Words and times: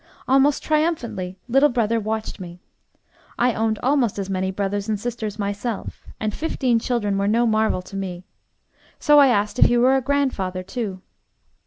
Almost 0.27 0.63
triumphantly, 0.63 1.37
little 1.47 1.69
brother 1.69 1.99
watched 1.99 2.39
me. 2.39 2.59
I 3.37 3.53
owned 3.53 3.77
almost 3.83 4.17
as 4.17 4.31
many 4.31 4.49
brothers 4.49 4.89
and 4.89 4.99
sisters 4.99 5.37
myself, 5.37 6.07
and 6.19 6.33
fifteen 6.33 6.79
children 6.79 7.19
were 7.19 7.27
no 7.27 7.45
marvel 7.45 7.83
to 7.83 7.95
me. 7.95 8.25
So 8.97 9.19
I 9.19 9.27
asked 9.27 9.59
if 9.59 9.65
he 9.65 9.77
were 9.77 9.95
a 9.95 10.01
grandfather 10.01 10.63
too. 10.63 11.01